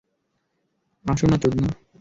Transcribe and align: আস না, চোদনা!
আস 1.05 1.19
না, 1.23 1.37
চোদনা! 1.41 1.69